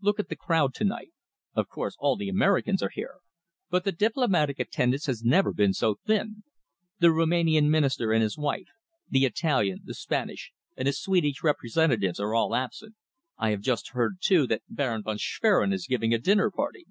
[0.00, 1.12] Look at the crowd to night.
[1.54, 3.18] Of course, all the Americans are here,
[3.70, 6.42] but the diplomatic attendance has never been so thin.
[6.98, 8.66] The Rumanian Minister and his wife,
[9.08, 12.96] the Italian, the Spanish, and the Swedish representatives are all absent.
[13.36, 16.86] I have just heard, too, that Baron von Schwerin is giving a dinner party."